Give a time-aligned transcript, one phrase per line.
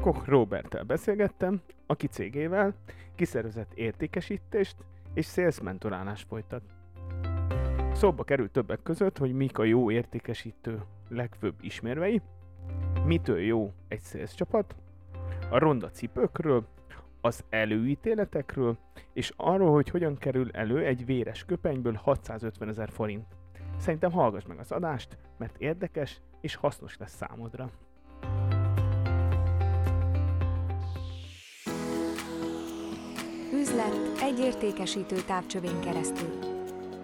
[0.00, 2.74] Koch Roberttel beszélgettem, aki cégével
[3.14, 4.76] kiszervezett értékesítést
[5.14, 6.62] és sales mentorálást folytat.
[7.92, 12.22] Szóba került többek között, hogy mik a jó értékesítő legfőbb ismervei,
[13.04, 14.76] mitől jó egy sales csapat,
[15.50, 16.66] a ronda cipőkről,
[17.20, 18.78] az előítéletekről,
[19.12, 23.26] és arról, hogy hogyan kerül elő egy véres köpenyből 650 ezer forint.
[23.76, 27.70] Szerintem hallgass meg az adást, mert érdekes és hasznos lesz számodra.
[33.60, 36.38] Üzlet egy értékesítő távcsövén keresztül.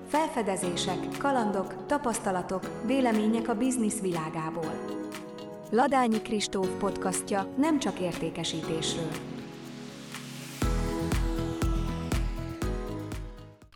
[0.06, 5.00] Felfedezések, kalandok, tapasztalatok, vélemények a biznisz világából.
[5.70, 9.10] Ladányi Kristóf podcastja nem csak értékesítésről.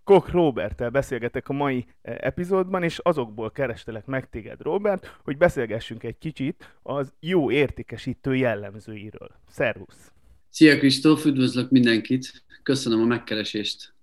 [0.05, 6.03] Koch Roberttel beszélgetek a mai eh, epizódban, és azokból kerestelek meg téged, Robert, hogy beszélgessünk
[6.03, 9.31] egy kicsit az jó értékesítő jellemzőiről.
[9.51, 10.12] Szervusz!
[10.48, 12.48] Szia Kristóf, üdvözlök mindenkit!
[12.62, 13.94] Köszönöm a megkeresést!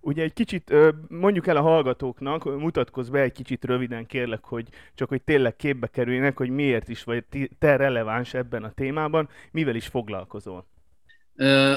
[0.00, 0.72] Ugye egy kicsit
[1.08, 5.86] mondjuk el a hallgatóknak, mutatkozz be egy kicsit röviden kérlek, hogy csak hogy tényleg képbe
[5.86, 7.24] kerüljenek, hogy miért is vagy
[7.58, 10.66] te releváns ebben a témában, mivel is foglalkozol.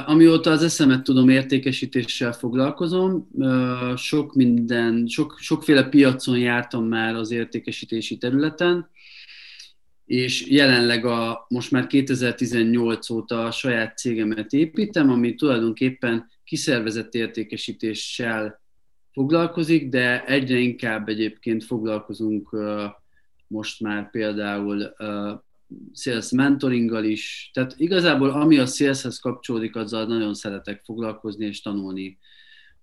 [0.05, 3.27] Amióta az eszemet tudom, értékesítéssel foglalkozom.
[3.95, 8.89] Sok minden, sok, sokféle piacon jártam már az értékesítési területen,
[10.11, 18.61] és jelenleg a, most már 2018 óta a saját cégemet építem, ami tulajdonképpen kiszervezett értékesítéssel
[19.11, 22.49] foglalkozik, de egyre inkább egyébként foglalkozunk
[23.47, 24.95] most már például
[25.93, 27.49] sales mentoringgal is.
[27.53, 32.17] Tehát igazából ami a saleshez kapcsolódik, azzal nagyon szeretek foglalkozni és tanulni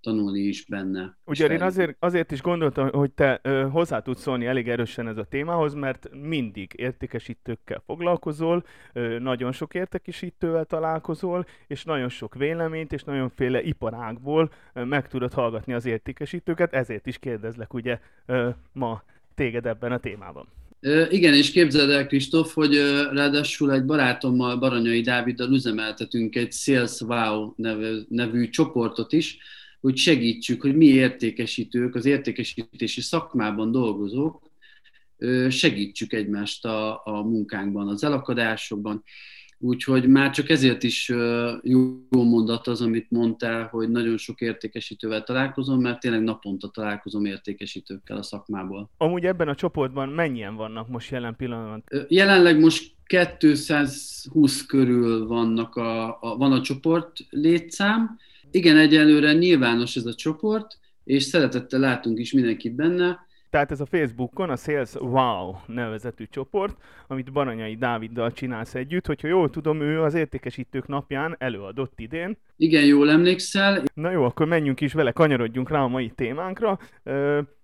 [0.00, 1.16] tanulni is benne.
[1.24, 5.16] Ugye én azért, azért is gondoltam, hogy te ö, hozzá tudsz szólni elég erősen ez
[5.16, 12.92] a témához, mert mindig értékesítőkkel foglalkozol, ö, nagyon sok értékesítővel találkozol, és nagyon sok véleményt,
[12.92, 19.02] és nagyonféle iparágból ö, meg tudod hallgatni az értékesítőket, ezért is kérdezlek ugye ö, ma
[19.34, 20.48] téged ebben a témában.
[21.08, 22.74] Igen, és képzeld el, Kristóf, hogy
[23.12, 29.38] ráadásul egy barátommal, Baranyai Dáviddal üzemeltetünk egy Sales Wow nevű, nevű csoportot is,
[29.80, 34.50] hogy segítsük, hogy mi értékesítők, az értékesítési szakmában dolgozók,
[35.48, 39.02] segítsük egymást a, a munkánkban, az elakadásokban.
[39.60, 41.08] Úgyhogy már csak ezért is
[41.62, 48.16] jó mondat az, amit mondtál, hogy nagyon sok értékesítővel találkozom, mert tényleg naponta találkozom értékesítőkkel
[48.16, 48.90] a szakmából.
[48.96, 51.84] Amúgy ebben a csoportban mennyien vannak most jelen pillanatban?
[52.08, 58.18] Jelenleg most 220 körül vannak a, a, van a csoport létszám,
[58.50, 63.26] igen, egyelőre nyilvános ez a csoport, és szeretettel látunk is mindenkit benne.
[63.50, 66.76] Tehát ez a Facebookon a Sales Wow nevezetű csoport,
[67.06, 72.36] amit Baranyai Dáviddal csinálsz együtt, hogyha jól tudom, ő az értékesítők napján előadott idén.
[72.56, 73.82] Igen, jól emlékszel.
[73.94, 76.78] Na jó, akkor menjünk is vele, kanyarodjunk rá a mai témánkra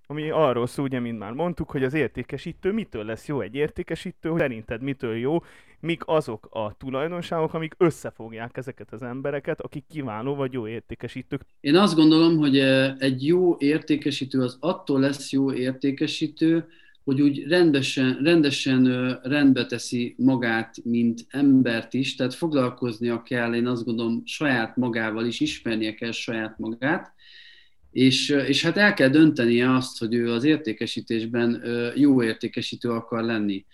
[0.06, 4.28] ami arról szól, ugye, mint már mondtuk, hogy az értékesítő mitől lesz jó egy értékesítő,
[4.28, 5.42] hogy szerinted mitől jó,
[5.80, 11.40] mik azok a tulajdonságok, amik összefogják ezeket az embereket, akik kiváló vagy jó értékesítők.
[11.60, 12.58] Én azt gondolom, hogy
[12.98, 16.68] egy jó értékesítő az attól lesz jó értékesítő,
[17.04, 23.84] hogy úgy rendesen, rendesen rendbe teszi magát, mint embert is, tehát foglalkoznia kell, én azt
[23.84, 27.12] gondolom, saját magával is, ismernie kell saját magát,
[27.94, 31.62] és, és hát el kell döntenie azt, hogy ő az értékesítésben
[31.94, 33.64] jó értékesítő akar lenni.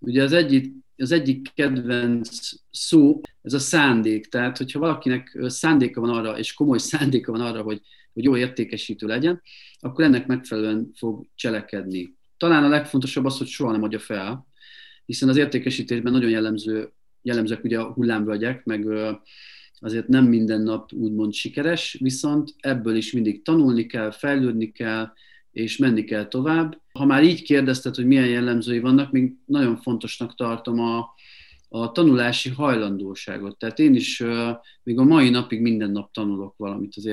[0.00, 4.26] Ugye az egyik, az egyik kedvenc szó, ez a szándék.
[4.26, 7.80] Tehát, hogyha valakinek szándéka van arra, és komoly szándéka van arra, hogy,
[8.12, 9.42] hogy jó értékesítő legyen,
[9.78, 12.14] akkor ennek megfelelően fog cselekedni.
[12.36, 14.46] Talán a legfontosabb az, hogy soha nem adja fel,
[15.06, 16.92] hiszen az értékesítésben nagyon jellemző,
[17.22, 18.86] jellemzőek ugye a hullámvölgyek, meg
[19.80, 25.12] azért nem minden nap úgymond sikeres, viszont ebből is mindig tanulni kell, fejlődni kell,
[25.52, 26.80] és menni kell tovább.
[26.92, 31.14] Ha már így kérdezted, hogy milyen jellemzői vannak, még nagyon fontosnak tartom a,
[31.68, 33.58] a tanulási hajlandóságot.
[33.58, 34.22] Tehát én is
[34.82, 37.06] még a mai napig minden nap tanulok valamit az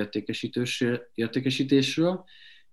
[1.13, 2.23] értékesítésről,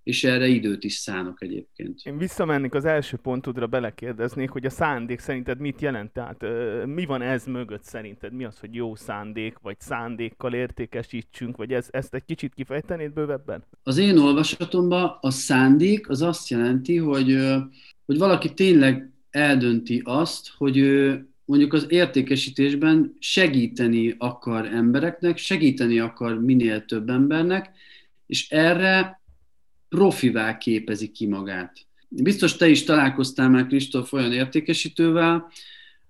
[0.03, 2.01] és erre időt is szánok egyébként.
[2.03, 6.13] Én visszamennék az első pontodra, belekérdeznék, hogy a szándék szerinted mit jelent?
[6.13, 6.45] Tehát
[6.87, 8.33] mi van ez mögött szerinted?
[8.33, 13.65] Mi az, hogy jó szándék, vagy szándékkal értékesítsünk, vagy ez, ezt egy kicsit kifejtenéd bővebben?
[13.83, 17.37] Az én olvasatomban a szándék az azt jelenti, hogy,
[18.07, 26.41] hogy valaki tényleg eldönti azt, hogy ő mondjuk az értékesítésben segíteni akar embereknek, segíteni akar
[26.41, 27.71] minél több embernek,
[28.27, 29.22] és erre
[29.93, 31.73] profivá képezi ki magát.
[32.09, 35.51] Biztos te is találkoztál már Kristóf olyan értékesítővel,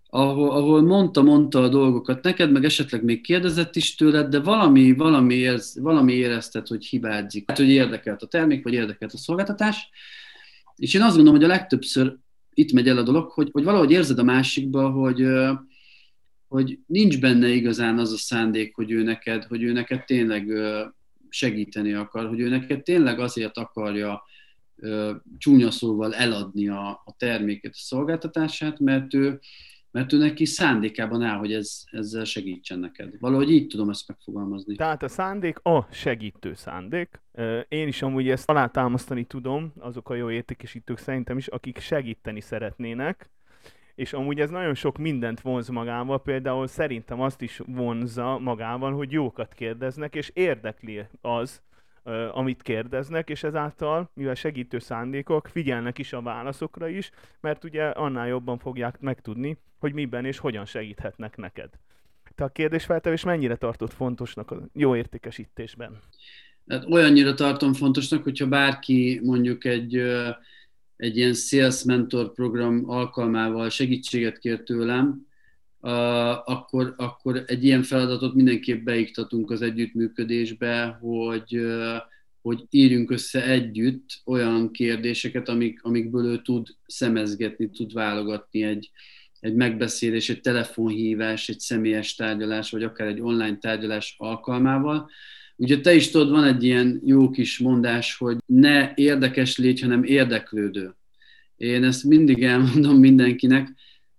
[0.06, 4.93] ahol, ahol mondta, mondta a dolgokat neked, meg esetleg még kérdezett is tőled, de valami,
[4.93, 7.44] valami, érz, valami érezted, hogy hibázik.
[7.46, 9.90] Hát, hogy érdekelt a termék, vagy érdekelt a szolgáltatás.
[10.76, 12.17] És én azt gondolom, hogy a legtöbbször
[12.55, 15.26] itt megy el a dolog, hogy, hogy valahogy érzed a másikba, hogy,
[16.49, 20.49] hogy nincs benne igazán az a szándék, hogy ő neked, hogy ő neked tényleg
[21.32, 24.23] segíteni akar, hogy ő neked tényleg azért akarja
[25.38, 29.40] csúnya szóval eladni a, a terméket, a szolgáltatását, mert ő,
[29.90, 33.19] mert ő neki szándékában áll, hogy ez, ezzel segítsen neked.
[33.19, 34.76] Valahogy így tudom ezt megfogalmazni.
[34.76, 37.23] Tehát a szándék a segítő szándék.
[37.69, 43.31] Én is amúgy ezt alátámasztani tudom, azok a jó értékesítők szerintem is, akik segíteni szeretnének,
[43.94, 49.12] és amúgy ez nagyon sok mindent vonz magával, például szerintem azt is vonzza magával, hogy
[49.12, 51.62] jókat kérdeznek, és érdekli az,
[52.33, 57.11] amit kérdeznek, és ezáltal, mivel segítő szándékok, figyelnek is a válaszokra is,
[57.41, 61.71] mert ugye annál jobban fogják megtudni, hogy miben és hogyan segíthetnek neked.
[62.35, 65.99] Te a kérdésfeltevés mennyire tartott fontosnak a jó értékesítésben?
[66.69, 70.03] Hát olyannyira tartom fontosnak, hogyha bárki mondjuk egy,
[70.97, 75.27] egy ilyen Sales Mentor program alkalmával segítséget kér tőlem,
[76.44, 81.61] akkor, akkor egy ilyen feladatot mindenképp beiktatunk az együttműködésbe, hogy,
[82.43, 88.91] hogy írjunk össze együtt olyan kérdéseket, amik, amikből ő tud szemezgetni, tud válogatni egy,
[89.41, 95.11] egy megbeszélés, egy telefonhívás, egy személyes tárgyalás, vagy akár egy online tárgyalás alkalmával.
[95.62, 100.05] Ugye te is tudod, van egy ilyen jó kis mondás, hogy ne érdekes légy, hanem
[100.05, 100.94] érdeklődő.
[101.56, 103.69] Én ezt mindig elmondom mindenkinek,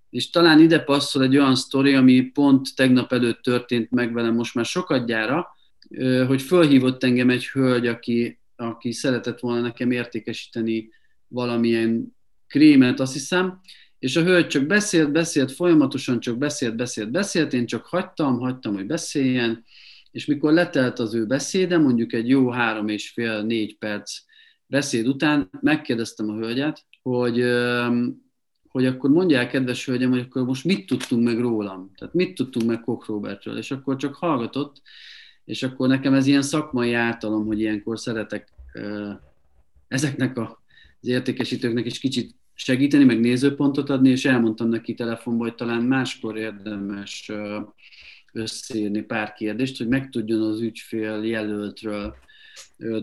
[0.10, 4.56] és talán ide passzol egy olyan sztori, ami pont tegnap előtt történt meg velem most
[4.56, 5.48] már sokadjára,
[6.28, 10.90] hogy fölhívott engem egy hölgy, aki, aki szeretett volna nekem értékesíteni
[11.28, 12.16] valamilyen
[12.48, 13.60] krémet, azt hiszem,
[14.00, 18.74] és a hölgy csak beszélt, beszélt, folyamatosan csak beszélt, beszélt, beszélt, én csak hagytam, hagytam,
[18.74, 19.64] hogy beszéljen,
[20.14, 24.20] és mikor letelt az ő beszéde, mondjuk egy jó három és fél, négy perc
[24.66, 27.46] beszéd után, megkérdeztem a hölgyet, hogy
[28.68, 32.66] hogy akkor mondják, kedves hölgyem, hogy akkor most mit tudtunk meg rólam, tehát mit tudtunk
[32.66, 34.82] meg Koch Robertről, és akkor csak hallgatott,
[35.46, 38.48] és akkor nekem ez ilyen szakmai általom, hogy ilyenkor szeretek
[39.88, 40.64] ezeknek a,
[41.02, 46.38] az értékesítőknek is kicsit segíteni, meg nézőpontot adni, és elmondtam neki telefonban, hogy talán máskor
[46.38, 47.32] érdemes
[48.34, 52.16] összeírni pár kérdést, hogy megtudjon az ügyfél jelöltről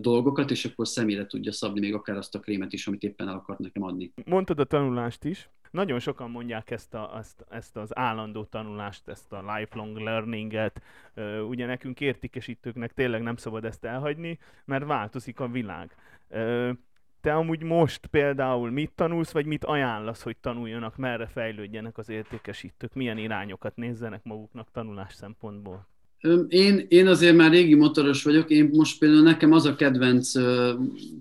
[0.00, 3.34] dolgokat, és akkor személyre tudja szabni még akár azt a krémet is, amit éppen el
[3.34, 4.12] akart nekem adni.
[4.24, 5.48] Mondtad a tanulást is.
[5.70, 10.82] Nagyon sokan mondják ezt, a, ezt, ezt az állandó tanulást, ezt a lifelong learninget.
[11.48, 15.94] Ugye nekünk értékesítőknek tényleg nem szabad ezt elhagyni, mert változik a világ.
[17.20, 22.94] Te amúgy most például mit tanulsz, vagy mit ajánlasz, hogy tanuljanak, merre fejlődjenek az értékesítők,
[22.94, 25.88] milyen irányokat nézzenek maguknak tanulás szempontból?
[26.48, 30.32] Én, én azért már régi motoros vagyok, én most például nekem az a kedvenc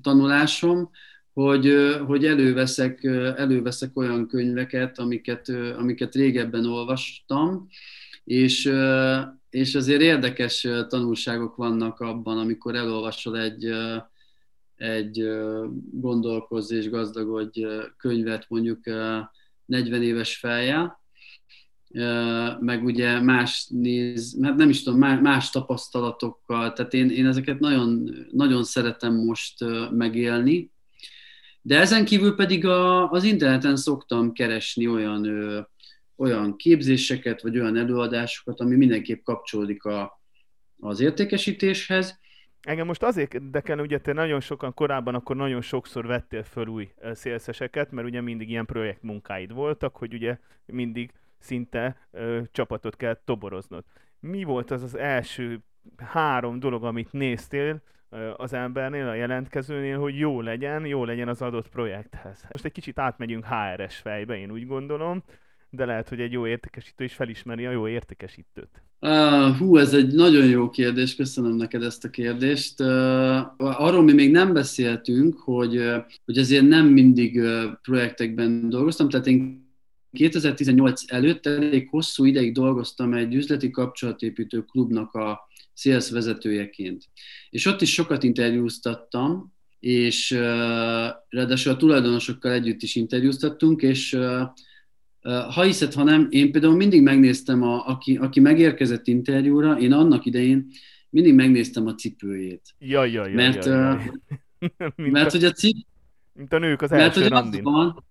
[0.01, 0.89] tanulásom,
[1.33, 1.73] hogy,
[2.05, 3.03] hogy előveszek,
[3.35, 7.67] előveszek olyan könyveket, amiket, amiket régebben olvastam,
[8.23, 8.71] és,
[9.49, 13.73] és azért érdekes tanulságok vannak abban, amikor elolvasol egy,
[14.79, 15.29] egy
[15.91, 17.65] gondolkozz és gazdagodj
[17.97, 18.79] könyvet mondjuk
[19.65, 20.99] 40 éves fejjel,
[22.59, 28.09] meg ugye más néz, hát nem is tudom, más tapasztalatokkal, tehát én, én ezeket nagyon,
[28.31, 30.71] nagyon szeretem most megélni,
[31.61, 35.59] de ezen kívül pedig a, az interneten szoktam keresni olyan, ö,
[36.15, 40.21] olyan képzéseket, vagy olyan előadásokat, ami mindenképp kapcsolódik a,
[40.79, 42.19] az értékesítéshez,
[42.61, 46.91] Engem most azért érdekel, ugye te nagyon sokan korábban akkor nagyon sokszor vettél föl új
[47.11, 53.83] szélszeseket, mert ugye mindig ilyen projektmunkáid voltak, hogy ugye mindig szinte ö, csapatot kell toboroznod.
[54.19, 55.63] Mi volt az az első
[55.97, 61.41] három dolog, amit néztél ö, az embernél, a jelentkezőnél, hogy jó legyen, jó legyen az
[61.41, 62.45] adott projekthez?
[62.51, 65.23] Most egy kicsit átmegyünk HRS fejbe, én úgy gondolom,
[65.69, 68.81] de lehet, hogy egy jó értékesítő is felismeri a jó értékesítőt.
[68.99, 72.79] Uh, hú, ez egy nagyon jó kérdés, köszönöm neked ezt a kérdést.
[72.79, 72.87] Uh,
[73.57, 75.95] arról mi még nem beszéltünk, hogy, uh,
[76.25, 79.67] hogy azért nem mindig uh, projektekben dolgoztam, tehát én
[80.11, 87.03] 2018 előtt elég hosszú ideig dolgoztam egy üzleti kapcsolatépítő klubnak a sales vezetőjeként.
[87.49, 90.39] És ott is sokat interjúztattam, és uh,
[91.29, 94.41] ráadásul a tulajdonosokkal együtt is interjúztattunk, és uh,
[95.29, 100.25] ha hiszed, ha nem, én például mindig megnéztem, a, aki, aki megérkezett interjúra, én annak
[100.25, 100.67] idején
[101.09, 102.75] mindig megnéztem a cipőjét.
[102.79, 103.33] Jaj, jaj, jaj.
[103.33, 104.11] Mert, jaj, jaj.
[105.11, 105.75] mert, hogy a cip...
[106.33, 108.03] Mint a nők az első mert, hogy az van,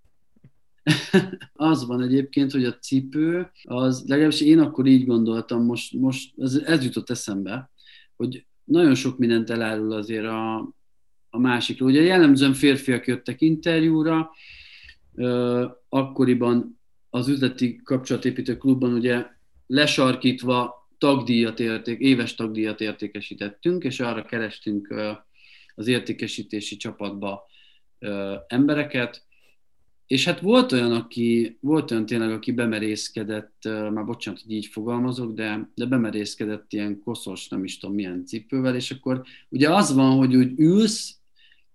[1.53, 6.55] az van egyébként, hogy a cipő, az legalábbis én akkor így gondoltam, most, most ez,
[6.55, 7.71] ez jutott eszembe,
[8.17, 10.57] hogy nagyon sok mindent elárul azért a,
[11.31, 11.89] a másikról.
[11.89, 14.31] Ugye jellemzően férfiak jöttek interjúra,
[15.89, 16.78] akkoriban
[17.11, 19.27] az üzleti kapcsolatépítő klubban ugye
[19.67, 24.95] lesarkítva tagdíjat érték, éves tagdíjat értékesítettünk, és arra kerestünk
[25.75, 27.47] az értékesítési csapatba
[28.47, 29.27] embereket,
[30.07, 35.33] és hát volt olyan, aki, volt olyan tényleg, aki bemerészkedett, már bocsánat, hogy így fogalmazok,
[35.33, 40.17] de, de bemerészkedett ilyen koszos, nem is tudom milyen cipővel, és akkor ugye az van,
[40.17, 41.19] hogy úgy ülsz,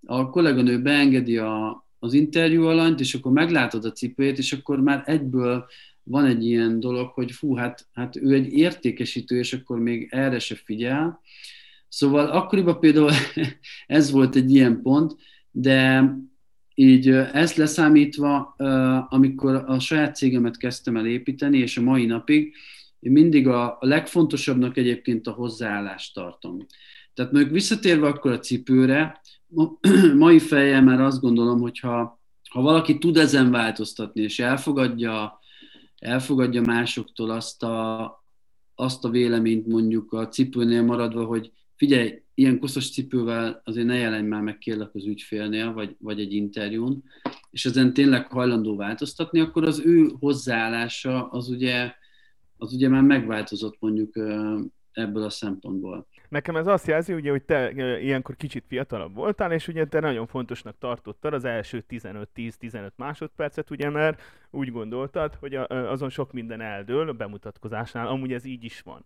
[0.05, 5.03] a kolléganő beengedi a, az interjú alanyt, és akkor meglátod a cipőjét, és akkor már
[5.05, 5.65] egyből
[6.03, 10.39] van egy ilyen dolog, hogy fú, hát, hát ő egy értékesítő, és akkor még erre
[10.39, 11.21] se figyel.
[11.87, 13.11] Szóval akkoriban például
[13.87, 15.15] ez volt egy ilyen pont,
[15.51, 16.09] de
[16.75, 18.55] így ezt leszámítva,
[19.09, 22.55] amikor a saját cégemet kezdtem el építeni, és a mai napig,
[22.99, 26.65] én mindig a, legfontosabbnak egyébként a hozzáállást tartom.
[27.13, 29.21] Tehát mondjuk visszatérve akkor a cipőre,
[30.17, 32.19] mai fejjel már azt gondolom, hogy ha,
[32.49, 35.39] ha valaki tud ezen változtatni, és elfogadja,
[35.97, 38.23] elfogadja másoktól azt a,
[38.75, 44.27] azt a véleményt mondjuk a cipőnél maradva, hogy figyelj, ilyen koszos cipővel azért ne jelenj
[44.27, 47.03] már meg kérlek az ügyfélnél, vagy, vagy egy interjún,
[47.49, 51.93] és ezen tényleg hajlandó változtatni, akkor az ő hozzáállása az ugye,
[52.57, 54.17] az ugye már megváltozott mondjuk
[54.91, 56.07] ebből a szempontból.
[56.33, 60.27] Nekem ez azt jelzi, ugye, hogy te ilyenkor kicsit fiatalabb voltál, és ugye te nagyon
[60.27, 64.21] fontosnak tartottad az első 15-10-15 másodpercet, ugye, mert
[64.51, 69.05] úgy gondoltad, hogy azon sok minden eldől a bemutatkozásnál, amúgy ez így is van.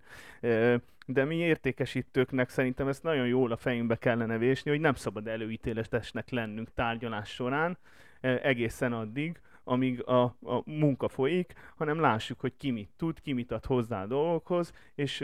[1.06, 6.30] De mi értékesítőknek szerintem ezt nagyon jól a fejünkbe kellene vésni, hogy nem szabad előítéletesnek
[6.30, 7.78] lennünk tárgyalás során,
[8.22, 13.52] egészen addig, amíg a, a munka folyik, hanem lássuk, hogy ki mit tud, ki mit
[13.52, 15.24] ad hozzá a dolgokhoz, és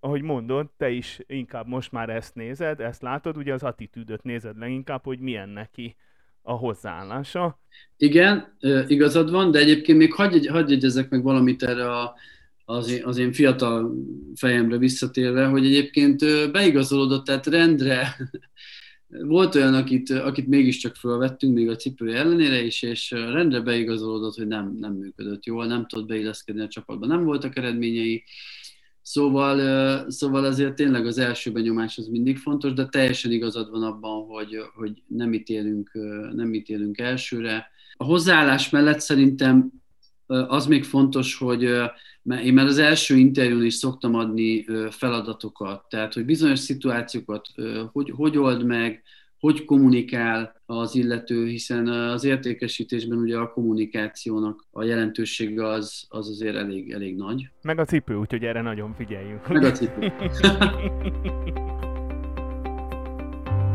[0.00, 4.58] ahogy mondod, te is inkább most már ezt nézed, ezt látod, ugye az attitűdöt nézed
[4.58, 5.96] leginkább, hogy milyen neki
[6.42, 7.60] a hozzáállása.
[7.96, 12.14] Igen, igazad van, de egyébként még hagyj, hagyj egyezek meg valamit erre a,
[12.64, 13.94] az, én, az én fiatal
[14.34, 18.16] fejemre visszatérve, hogy egyébként beigazolódott, tehát rendre
[19.08, 24.46] volt olyan, akit, akit mégiscsak felvettünk még a cipő ellenére is, és rendre beigazolódott, hogy
[24.46, 28.24] nem, nem működött jól, nem tudott beilleszkedni a csapatba, nem voltak eredményei,
[29.08, 34.24] Szóval, szóval azért tényleg az első benyomás az mindig fontos, de teljesen igazad van abban,
[34.26, 35.90] hogy, hogy nem, ítélünk,
[36.34, 37.70] nem ítélünk elsőre.
[37.96, 39.70] A hozzáállás mellett szerintem
[40.26, 41.62] az még fontos, hogy
[42.44, 47.48] én már az első interjún is szoktam adni feladatokat, tehát hogy bizonyos szituációkat
[47.92, 49.02] hogy, hogy old meg,
[49.40, 56.56] hogy kommunikál az illető, hiszen az értékesítésben ugye a kommunikációnak a jelentősége az, az azért
[56.56, 57.50] elég, elég nagy.
[57.62, 59.48] Meg a cipő, úgyhogy erre nagyon figyeljünk.
[59.48, 60.12] Meg a cipő.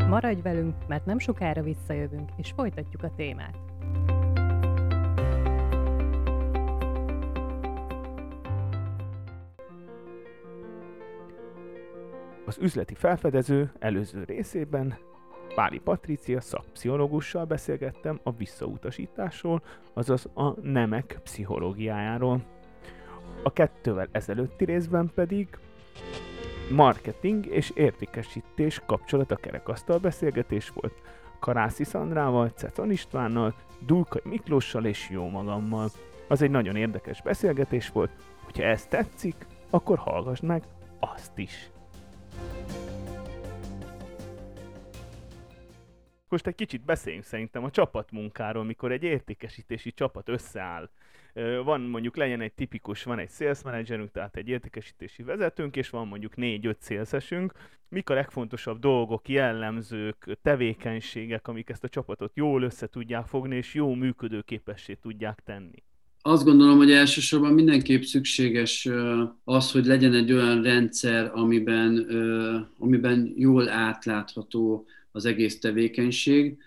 [0.08, 3.56] Maradj velünk, mert nem sokára visszajövünk, és folytatjuk a témát.
[12.46, 14.98] Az üzleti felfedező előző részében
[15.54, 22.42] Páli Patricia szakpszichológussal beszélgettem a visszautasításról, azaz a nemek pszichológiájáról.
[23.42, 25.48] A kettővel ezelőtti részben pedig
[26.70, 30.94] marketing és értékesítés kapcsolata kerekasztal beszélgetés volt
[31.40, 33.54] Karászi Szandrával, Cecon Istvánnal,
[33.86, 35.88] Dulkai Miklóssal és jó magammal.
[36.28, 38.10] Az egy nagyon érdekes beszélgetés volt,
[38.44, 40.62] hogyha ez tetszik, akkor hallgass meg
[41.00, 41.70] azt is.
[46.32, 50.90] Most egy kicsit beszéljünk szerintem a csapatmunkáról, mikor egy értékesítési csapat összeáll.
[51.64, 56.08] Van mondjuk legyen egy tipikus, van egy sales managerünk, tehát egy értékesítési vezetőnk, és van
[56.08, 57.52] mondjuk négy-öt szélszesünk.
[57.88, 63.74] Mik a legfontosabb dolgok, jellemzők, tevékenységek, amik ezt a csapatot jól össze tudják fogni, és
[63.74, 65.82] jó működőképessé tudják tenni?
[66.22, 68.88] Azt gondolom, hogy elsősorban mindenképp szükséges
[69.44, 72.06] az, hogy legyen egy olyan rendszer, amiben,
[72.78, 76.58] amiben jól átlátható az egész tevékenység,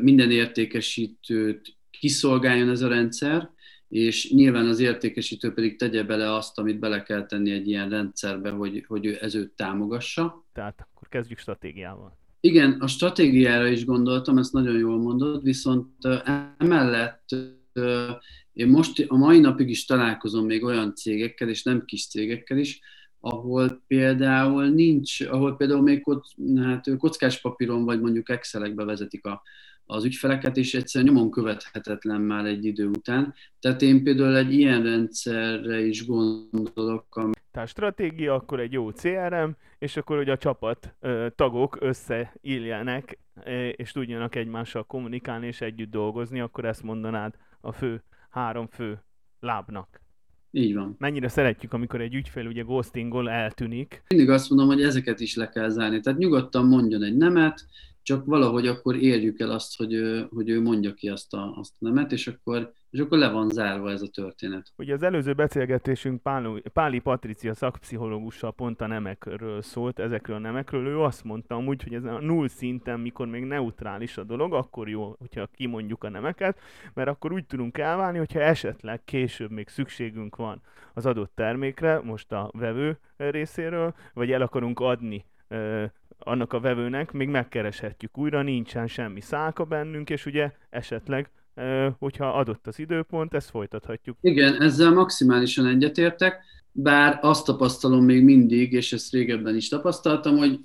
[0.00, 3.50] minden értékesítőt kiszolgáljon ez a rendszer,
[3.88, 8.50] és nyilván az értékesítő pedig tegye bele azt, amit bele kell tenni egy ilyen rendszerbe,
[8.50, 10.46] hogy, hogy ő ez őt támogassa.
[10.52, 12.18] Tehát akkor kezdjük stratégiával.
[12.40, 16.04] Igen, a stratégiára is gondoltam, ezt nagyon jól mondod, viszont
[16.58, 17.24] emellett
[18.52, 22.80] én most a mai napig is találkozom még olyan cégekkel, és nem kis cégekkel is,
[23.26, 26.04] ahol például nincs, ahol például még
[26.56, 29.42] hát, kockás papíron vagy mondjuk Excelekbe vezetik a,
[29.84, 33.34] az ügyfeleket, és egyszerűen nyomon követhetetlen már egy idő után.
[33.60, 37.16] Tehát én például egy ilyen rendszerre is gondolok.
[37.16, 37.32] Ami...
[37.50, 40.96] Tehát stratégia, akkor egy jó CRM, és akkor hogy a csapat
[41.34, 43.18] tagok összeilljenek,
[43.76, 49.02] és tudjanak egymással kommunikálni és együtt dolgozni, akkor ezt mondanád a fő, három fő
[49.40, 50.05] lábnak.
[50.50, 50.96] Így van.
[50.98, 54.02] Mennyire szeretjük, amikor egy ügyfél ugye ghostingol eltűnik.
[54.08, 56.00] Mindig azt mondom, hogy ezeket is le kell zárni.
[56.00, 57.66] Tehát nyugodtan mondjon egy nemet,
[58.06, 61.72] csak valahogy akkor érjük el azt, hogy ő, hogy ő mondja ki azt a, azt
[61.78, 64.72] a nemet, és akkor, és akkor le van zárva ez a történet.
[64.76, 70.86] Ugye az előző beszélgetésünk Páli, Páli Patricia szakpszichológussal pont a nemekről szólt, ezekről a nemekről.
[70.86, 74.88] Ő azt mondta amúgy, hogy ez a null szinten, mikor még neutrális a dolog, akkor
[74.88, 76.58] jó, hogyha kimondjuk a nemeket,
[76.94, 80.62] mert akkor úgy tudunk elválni, hogyha esetleg később még szükségünk van
[80.94, 85.24] az adott termékre, most a vevő részéről, vagy el akarunk adni
[86.18, 91.30] annak a vevőnek, még megkereshetjük újra, nincsen semmi szálka bennünk, és ugye esetleg,
[91.98, 94.16] hogyha adott az időpont, ezt folytathatjuk.
[94.20, 96.42] Igen, ezzel maximálisan egyetértek,
[96.72, 100.60] bár azt tapasztalom még mindig, és ezt régebben is tapasztaltam, hogy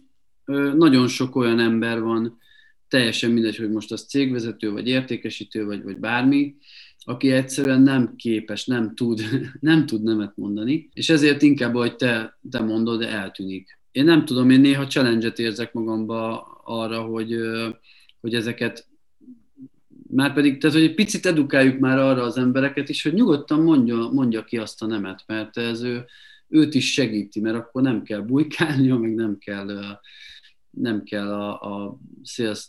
[0.75, 2.39] nagyon sok olyan ember van,
[2.87, 6.55] teljesen mindegy, hogy most az cégvezető, vagy értékesítő, vagy, vagy bármi,
[6.99, 9.21] aki egyszerűen nem képes, nem tud,
[9.59, 14.49] nem tud nemet mondani, és ezért inkább, hogy te, te mondod, eltűnik én nem tudom,
[14.49, 17.35] én néha challenge-et érzek magamba arra, hogy,
[18.19, 18.89] hogy ezeket
[20.07, 24.09] már pedig, tehát hogy egy picit edukáljuk már arra az embereket is, hogy nyugodtan mondja,
[24.11, 26.05] mondja ki azt a nemet, mert ez ő,
[26.47, 29.99] őt is segíti, mert akkor nem kell bujkálnia, meg nem kell,
[30.69, 32.67] nem kell a, a sales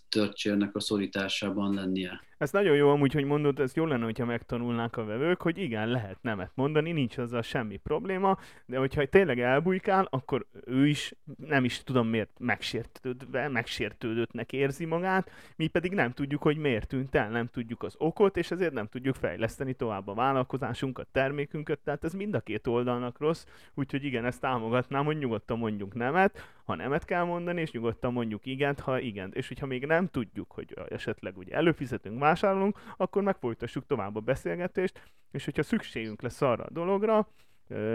[0.73, 2.21] a szorításában lennie.
[2.43, 5.89] Ez nagyon jó amúgy, hogy mondod, ez jó lenne, hogyha megtanulnák a vevők, hogy igen,
[5.89, 11.65] lehet nemet mondani, nincs azzal semmi probléma, de hogyha tényleg elbújkál, akkor ő is, nem
[11.65, 17.31] is tudom miért megsértődve, megsértődöttnek érzi magát, mi pedig nem tudjuk, hogy miért tűnt el,
[17.31, 22.13] nem tudjuk az okot, és ezért nem tudjuk fejleszteni tovább a vállalkozásunkat, termékünket, tehát ez
[22.13, 27.05] mind a két oldalnak rossz, úgyhogy igen, ezt támogatnám, hogy nyugodtan mondjunk nemet, ha nemet
[27.05, 29.31] kell mondani, és nyugodtan mondjuk igent, ha igen.
[29.35, 35.03] És hogyha még nem tudjuk, hogy esetleg ugye előfizetünk, vásárolunk, akkor megfolytassuk tovább a beszélgetést,
[35.33, 37.29] és hogyha szükségünk lesz arra a dologra,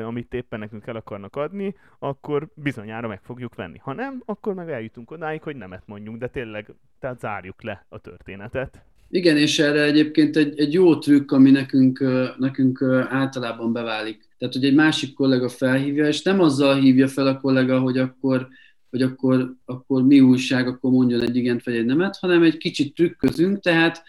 [0.05, 3.77] amit éppen nekünk el akarnak adni, akkor bizonyára meg fogjuk venni.
[3.77, 7.99] Ha nem, akkor meg eljutunk odáig, hogy nemet mondjunk, de tényleg, tehát zárjuk le a
[7.99, 8.81] történetet.
[9.09, 12.03] Igen, és erre egyébként egy, egy jó trükk, ami nekünk,
[12.37, 14.27] nekünk általában beválik.
[14.37, 18.47] Tehát, hogy egy másik kollega felhívja, és nem azzal hívja fel a kollega, hogy akkor,
[18.89, 22.93] hogy akkor, akkor mi újság, akkor mondjon egy igent vagy egy nemet, hanem egy kicsit
[22.93, 24.03] trükközünk, tehát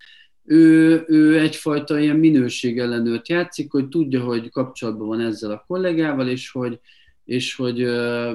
[0.51, 6.51] ő, ő egyfajta ilyen minőségellenőrt játszik, hogy tudja, hogy kapcsolatban van ezzel a kollégával, és
[6.51, 6.81] hogy,
[7.25, 7.87] és hogy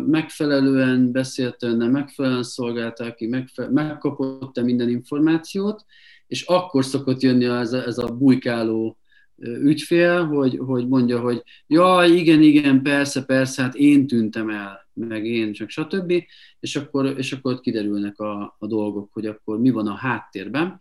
[0.07, 5.85] megfelelően beszélt önne, megfelelően szolgálta ki, megfe- megkapott-e minden információt,
[6.27, 8.97] és akkor szokott jönni ez a, ez a bujkáló
[9.45, 15.25] ügyfél, hogy, hogy mondja, hogy ja, igen, igen, persze, persze, hát én tűntem el, meg
[15.25, 16.13] én, csak stb.
[16.59, 20.79] És akkor, és akkor ott kiderülnek a, a dolgok, hogy akkor mi van a háttérben.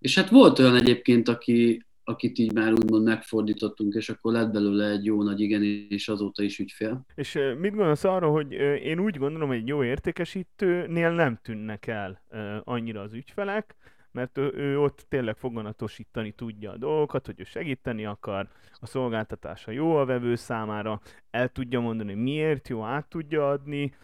[0.00, 4.88] És hát volt olyan egyébként, aki, akit így már úgymond megfordítottunk, és akkor lett belőle
[4.90, 7.04] egy jó nagy igen, és azóta is ügyfél.
[7.14, 12.22] És mit gondolsz arra, hogy én úgy gondolom, hogy egy jó értékesítőnél nem tűnnek el
[12.64, 13.76] annyira az ügyfelek,
[14.12, 18.48] mert ő ott tényleg foganatosítani tudja a dolgokat, hogy ő segíteni akar,
[18.80, 23.94] a szolgáltatása jó a vevő számára, el tudja mondani, miért jó, át tudja adni,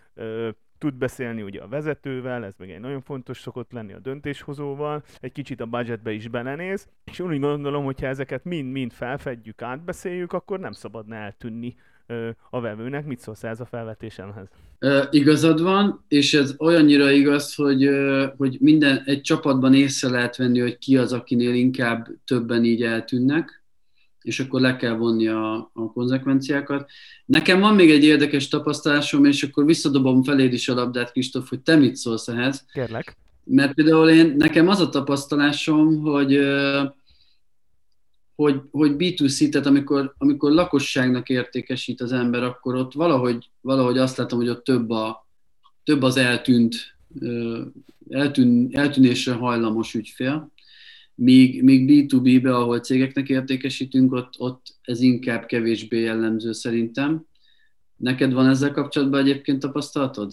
[0.79, 5.33] tud beszélni ugye a vezetővel, ez meg egy nagyon fontos szokott lenni a döntéshozóval, egy
[5.33, 10.73] kicsit a budgetbe is belenéz, és úgy gondolom, hogyha ezeket mind-mind felfedjük, átbeszéljük, akkor nem
[10.73, 11.75] szabadna eltűnni
[12.51, 13.07] a vevőnek.
[13.07, 14.49] Mit szólsz ez a felvetésemhez?
[14.79, 17.89] E, igazad van, és ez olyannyira igaz, hogy,
[18.37, 23.56] hogy minden egy csapatban észre lehet venni, hogy ki az, akinél inkább többen így eltűnnek,
[24.27, 26.91] és akkor le kell vonni a, a konzekvenciákat.
[27.27, 31.61] Nekem van még egy érdekes tapasztalásom, és akkor visszadobom feléd is a labdát, Kristóf, hogy
[31.61, 32.65] te mit szólsz ehhez.
[32.73, 33.17] Kérlek.
[33.45, 36.39] Mert például én, nekem az a tapasztalásom, hogy
[38.35, 44.17] hogy, hogy B2C, tehát amikor, amikor lakosságnak értékesít az ember, akkor ott valahogy, valahogy azt
[44.17, 45.27] látom, hogy ott több, a,
[45.85, 46.97] több az eltűnt,
[48.09, 50.51] eltűn, eltűnésre hajlamos ügyfél,
[51.17, 57.27] míg, míg B2B-be, ahol cégeknek értékesítünk, ott, ott ez inkább kevésbé jellemző szerintem.
[57.97, 60.33] Neked van ezzel kapcsolatban egyébként tapasztalatod?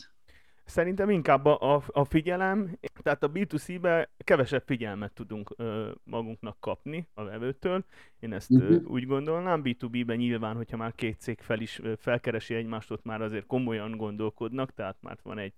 [0.65, 7.08] Szerintem inkább a, a, a figyelem, tehát a B2C-be kevesebb figyelmet tudunk ö, magunknak kapni
[7.13, 7.86] a vevőtől.
[8.19, 8.69] Én ezt uh-huh.
[8.69, 8.91] ö, mhm.
[8.91, 9.62] úgy gondolnám.
[9.63, 13.91] B2B-ben nyilván, hogyha már két cég fel is ö, felkeresi egymást, ott már azért komolyan
[13.91, 15.54] gondolkodnak, tehát már van egy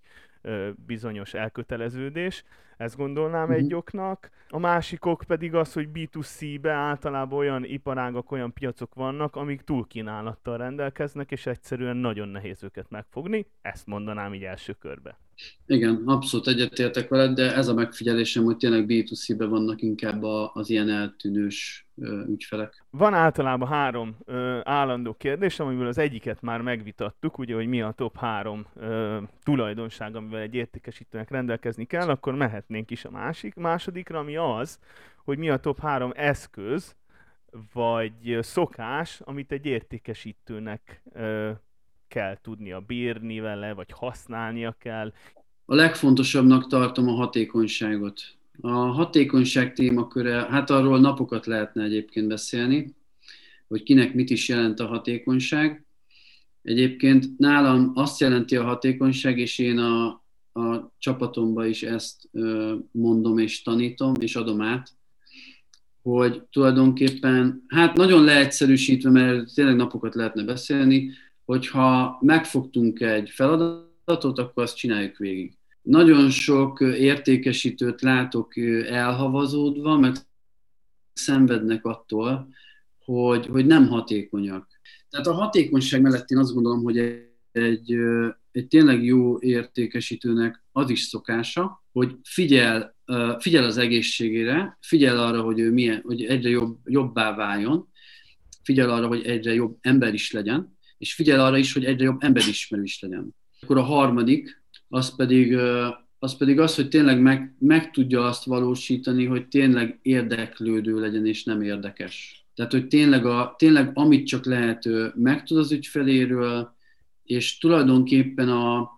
[0.85, 2.43] bizonyos elköteleződés,
[2.77, 3.57] ezt gondolnám uh-huh.
[3.57, 4.29] egy oknak.
[4.49, 11.31] A másikok pedig az, hogy B2C-be általában olyan iparágak, olyan piacok vannak, amik túlkínálattal rendelkeznek,
[11.31, 13.47] és egyszerűen nagyon nehéz őket megfogni.
[13.61, 15.17] Ezt mondanám így első körbe.
[15.67, 20.89] Igen, abszolút egyetértek veled, de ez a megfigyelésem, hogy tényleg B2C-be vannak inkább az ilyen
[20.89, 21.87] eltűnős
[22.27, 22.85] ügyfelek.
[22.89, 27.91] Van általában három ö, állandó kérdés, amiből az egyiket már megvitattuk, ugye, hogy mi a
[27.91, 34.19] top három ö, tulajdonság, amivel egy értékesítőnek rendelkezni kell, akkor mehetnénk is a másik, másodikra,
[34.19, 34.79] ami az,
[35.23, 36.95] hogy mi a top három eszköz,
[37.73, 41.01] vagy szokás, amit egy értékesítőnek
[42.07, 45.13] kell tudnia bírni vele, vagy használnia kell.
[45.65, 48.21] A legfontosabbnak tartom a hatékonyságot.
[48.61, 52.95] A hatékonyság témaköre, hát arról napokat lehetne egyébként beszélni,
[53.67, 55.85] hogy kinek mit is jelent a hatékonyság.
[56.61, 60.05] Egyébként nálam azt jelenti a hatékonyság, és én a,
[60.53, 62.29] a csapatomba is ezt
[62.91, 64.89] mondom és tanítom, és adom át,
[66.01, 71.11] hogy tulajdonképpen, hát nagyon leegyszerűsítve, mert tényleg napokat lehetne beszélni,
[71.45, 75.57] hogyha megfogtunk egy feladatot, akkor azt csináljuk végig.
[75.81, 80.15] Nagyon sok értékesítőt látok elhavazódva, meg
[81.13, 82.47] szenvednek attól,
[82.99, 84.67] hogy, hogy nem hatékonyak.
[85.09, 86.97] Tehát a hatékonyság mellett én azt gondolom, hogy
[87.51, 87.95] egy,
[88.51, 92.95] egy tényleg jó értékesítőnek az is szokása, hogy figyel,
[93.39, 97.89] figyel az egészségére, figyel arra, hogy ő milyen, hogy egyre jobb, jobbá váljon,
[98.63, 102.23] figyel arra, hogy egyre jobb ember is legyen, és figyel arra is, hogy egyre jobb
[102.23, 103.35] emberismerő is legyen.
[103.61, 105.57] Akkor a harmadik, az pedig
[106.19, 111.43] az, pedig az hogy tényleg meg, meg tudja azt valósítani, hogy tényleg érdeklődő legyen, és
[111.43, 112.45] nem érdekes.
[112.55, 116.75] Tehát, hogy tényleg, a, tényleg amit csak lehet, megtud az ügyfeléről,
[117.23, 118.89] és tulajdonképpen a,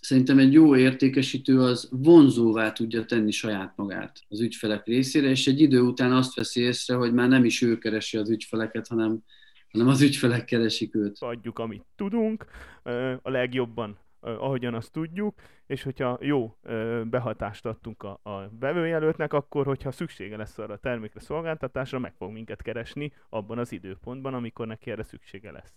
[0.00, 5.60] szerintem egy jó értékesítő az vonzóvá tudja tenni saját magát az ügyfelek részére, és egy
[5.60, 9.22] idő után azt veszi észre, hogy már nem is ő keresi az ügyfeleket, hanem,
[9.72, 11.16] hanem az ügyfelek keresik őt.
[11.18, 12.44] Adjuk, amit tudunk,
[13.22, 15.34] a legjobban, ahogyan azt tudjuk,
[15.66, 16.56] és hogyha jó
[17.04, 22.32] behatást adtunk a, a vevőjelöltnek, akkor, hogyha szüksége lesz arra a termékre, szolgáltatásra, meg fog
[22.32, 25.74] minket keresni abban az időpontban, amikor neki erre szüksége lesz.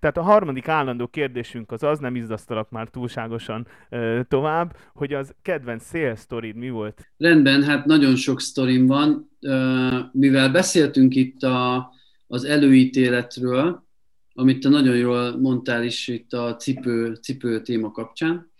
[0.00, 5.34] Tehát a harmadik állandó kérdésünk az az, nem izdasztalak már túlságosan ö, tovább, hogy az
[5.42, 7.10] kedvenc sales sztorid mi volt?
[7.16, 9.30] Rendben, hát nagyon sok sztorim van.
[9.40, 11.90] Ö, mivel beszéltünk itt a,
[12.28, 13.86] az előítéletről,
[14.34, 18.52] amit te nagyon jól mondtál is itt a cipő, cipő téma kapcsán,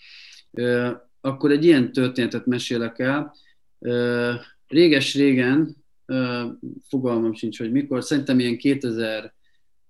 [1.20, 3.34] akkor egy ilyen történetet mesélek el.
[4.66, 5.76] Réges-régen,
[6.88, 8.56] fogalmam sincs, hogy mikor, szerintem ilyen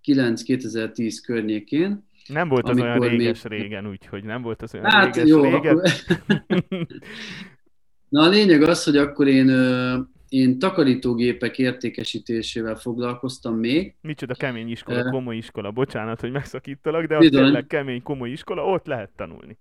[0.03, 2.07] 2009-2010 környékén.
[2.27, 3.61] Nem volt az olyan réges még...
[3.61, 5.79] régen, úgyhogy nem volt az olyan hát, réges jó, régen.
[5.79, 5.83] Akkor...
[8.09, 9.47] Na a lényeg az, hogy akkor én
[10.29, 13.95] én takarítógépek értékesítésével foglalkoztam még.
[14.01, 18.87] Micsoda kemény iskola, komoly iskola, bocsánat, hogy megszakítalak, de az tényleg kemény, komoly iskola, ott
[18.87, 19.59] lehet tanulni.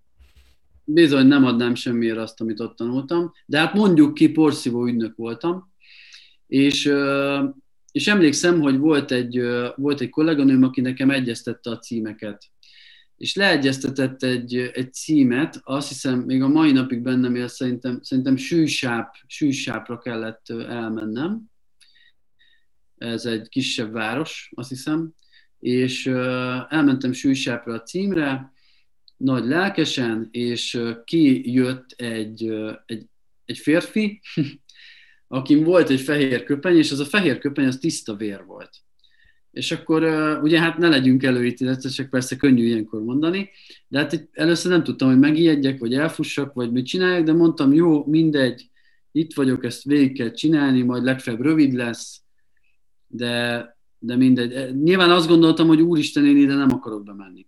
[0.84, 5.74] Bizony nem adnám semmiért azt, amit ott tanultam, de hát mondjuk ki, porszívó ügynök voltam,
[6.48, 6.92] és,
[7.92, 9.42] és emlékszem, hogy volt egy,
[9.76, 12.44] volt egy kolléganőm, aki nekem egyeztette a címeket
[13.18, 18.36] és leegyeztetett egy, egy címet, azt hiszem, még a mai napig bennem él, szerintem, szerintem
[18.36, 21.42] sűsáp, sűsápra kellett elmennem.
[22.98, 25.14] Ez egy kisebb város, azt hiszem,
[25.60, 26.06] és
[26.70, 28.52] elmentem sűsápra a címre,
[29.18, 32.54] nagy lelkesen, és kijött egy,
[32.86, 33.06] egy,
[33.46, 34.22] egy férfi,
[35.28, 38.70] akin volt egy fehér köpeny, és az a fehér köpeny az tiszta vér volt.
[39.58, 40.04] És akkor
[40.44, 43.50] ugye hát ne legyünk előítéletesek, persze könnyű ilyenkor mondani,
[43.88, 48.06] de hát először nem tudtam, hogy megijedjek, vagy elfussak, vagy mit csináljak, de mondtam, jó,
[48.06, 48.70] mindegy,
[49.12, 52.22] itt vagyok, ezt végig kell csinálni, majd legfeljebb rövid lesz,
[53.08, 53.66] de,
[54.00, 54.54] de mindegy.
[54.54, 57.46] E, nyilván azt gondoltam, hogy úristen, én ide nem akarok bemenni.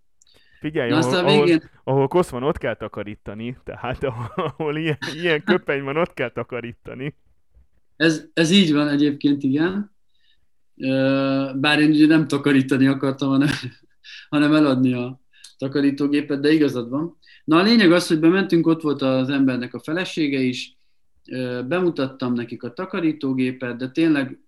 [0.60, 1.70] Figyelj, ahol, ahol, végén...
[1.84, 6.30] ahol kosz van, ott kell takarítani, tehát ahol, ahol ilyen, ilyen köpeny van, ott kell
[6.30, 7.16] takarítani.
[7.96, 9.89] Ez, ez így van egyébként, igen
[11.54, 13.48] bár én ugye nem takarítani akartam, hanem,
[14.28, 15.20] hanem eladni a
[15.58, 17.18] takarítógépet, de igazad van.
[17.44, 20.78] Na a lényeg az, hogy bementünk, ott volt az embernek a felesége is,
[21.68, 24.38] bemutattam nekik a takarítógépet, de tényleg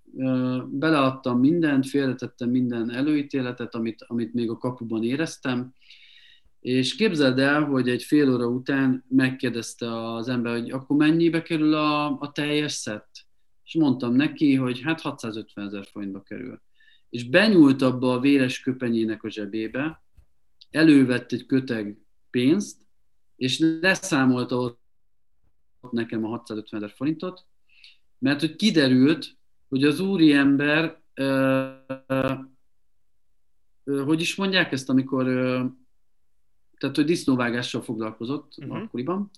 [0.71, 5.75] beleadtam mindent, félretettem minden előítéletet, amit, amit még a kapuban éreztem,
[6.61, 11.75] és képzeld el, hogy egy fél óra után megkérdezte az ember, hogy akkor mennyibe kerül
[11.75, 13.11] a, a teljes szett?
[13.65, 16.63] És mondtam neki, hogy hát 650 ezer forintba kerül.
[17.11, 20.03] És benyúlt abba a véres köpenyének a zsebébe,
[20.71, 21.99] elővett egy köteg
[22.31, 22.81] pénzt,
[23.37, 24.81] és leszámolta ott
[25.91, 27.47] nekem a 650 ezer forintot,
[28.19, 29.37] mert hogy kiderült,
[29.69, 31.71] hogy az úriember, ö,
[32.07, 32.33] ö,
[33.85, 35.65] ö, hogy is mondják ezt, amikor, ö,
[36.79, 38.77] tehát hogy disznóvágással foglalkozott uh-huh.
[38.77, 39.31] akkoriban,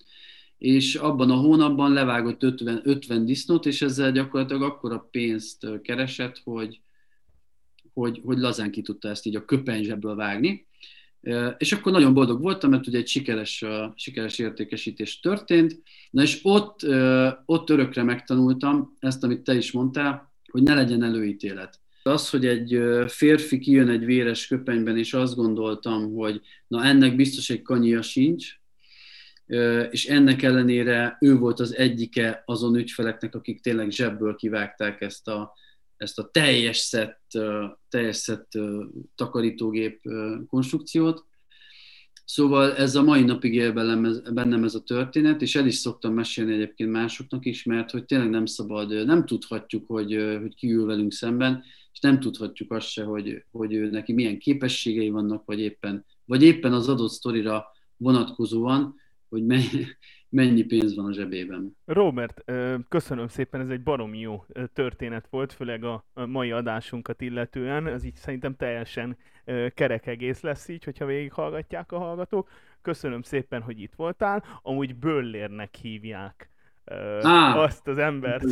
[0.59, 6.81] és abban a hónapban levágott 50, 50 disznót, és ezzel gyakorlatilag akkora pénzt keresett, hogy,
[7.93, 10.67] hogy, hogy lazán ki tudta ezt így a köpenyzsebből vágni.
[11.59, 13.65] És akkor nagyon boldog voltam, mert ugye egy sikeres,
[13.95, 15.83] sikeres értékesítés történt.
[16.11, 16.87] Na és ott,
[17.45, 21.81] ott örökre megtanultam ezt, amit te is mondtál, hogy ne legyen előítélet.
[22.03, 27.51] Az, hogy egy férfi kijön egy véres köpenyben, és azt gondoltam, hogy na ennek biztos
[27.51, 28.59] egy kanyia sincs,
[29.91, 35.55] és ennek ellenére ő volt az egyike azon ügyfeleknek, akik tényleg zsebből kivágták ezt a,
[35.97, 37.21] ezt a teljes szett,
[37.89, 38.49] teljes szett
[39.15, 40.01] takarítógép
[40.47, 41.25] konstrukciót.
[42.25, 43.73] Szóval ez a mai napig él
[44.33, 48.31] bennem ez a történet, és el is szoktam mesélni egyébként másoknak is, mert hogy tényleg
[48.31, 53.05] nem szabad, nem tudhatjuk, hogy, hogy ki ül velünk szemben, és nem tudhatjuk azt se,
[53.05, 57.65] hogy, hogy ő neki milyen képességei vannak, vagy éppen, vagy éppen az adott sztorira
[57.97, 58.95] vonatkozóan,
[59.35, 59.45] hogy
[60.29, 61.77] mennyi pénz van a zsebében.
[61.85, 62.45] Robert,
[62.89, 68.15] köszönöm szépen, ez egy baromi jó történet volt, főleg a mai adásunkat illetően, ez így
[68.15, 69.17] szerintem teljesen
[69.75, 72.51] kerek egész lesz így, hogyha végighallgatják a hallgatók.
[72.83, 76.49] Köszönöm szépen, hogy itt voltál, amúgy Böllérnek hívják
[77.23, 78.45] ah, azt az embert,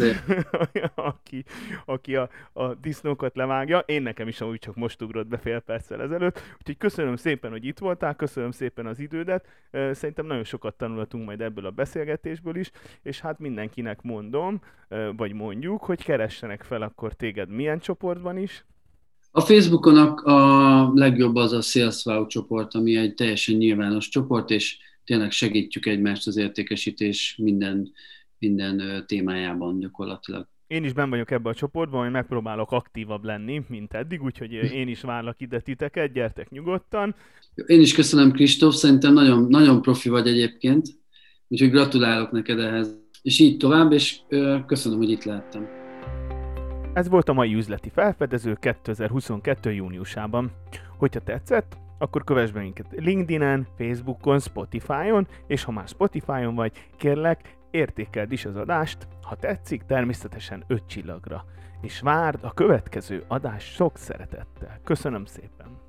[0.95, 1.45] aki,
[1.85, 3.79] aki a, a disznókat levágja.
[3.79, 6.41] Én nekem is amúgy csak most ugrott be fél perccel ezelőtt.
[6.59, 9.47] Úgyhogy köszönöm szépen, hogy itt voltál, köszönöm szépen az idődet.
[9.71, 12.71] Szerintem nagyon sokat tanulhatunk majd ebből a beszélgetésből is,
[13.03, 14.61] és hát mindenkinek mondom,
[15.17, 18.65] vagy mondjuk, hogy keressenek fel akkor téged milyen csoportban is.
[19.35, 24.79] A Facebookon a, legjobb az a Sales Wow csoport, ami egy teljesen nyilvános csoport, és
[25.05, 27.93] tényleg segítjük egymást az értékesítés minden
[28.43, 30.47] minden témájában gyakorlatilag.
[30.67, 34.89] Én is ben vagyok ebben a csoportban, hogy megpróbálok aktívabb lenni, mint eddig, úgyhogy én
[34.89, 37.15] is várlak ide titeket, gyertek nyugodtan.
[37.67, 40.89] Én is köszönöm, Kristóf, szerintem nagyon, nagyon profi vagy egyébként,
[41.49, 43.01] úgyhogy gratulálok neked ehhez.
[43.23, 44.19] És így tovább, és
[44.67, 45.69] köszönöm, hogy itt lehettem.
[46.95, 49.73] Ez volt a mai üzleti felfedező 2022.
[49.73, 50.53] júniusában.
[50.99, 57.61] Hogyha tetszett, akkor kövess be minket LinkedIn-en, Facebookon, Spotify-on, és ha már Spotify-on vagy, kérlek,
[57.73, 61.45] értékeld is az adást, ha tetszik, természetesen 5 csillagra,
[61.81, 64.81] és várd a következő adás sok szeretettel.
[64.85, 65.81] Köszönöm szépen!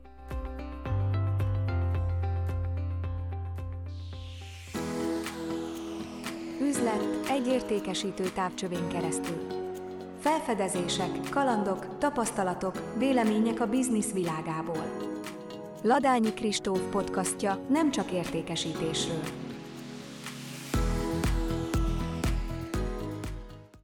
[6.61, 9.47] Üzlet egy értékesítő távcsövén keresztül.
[10.19, 15.11] Felfedezések, kalandok, tapasztalatok, vélemények a biznisz világából.
[15.83, 19.42] Ladányi Kristóf podcastja nem csak értékesítésről,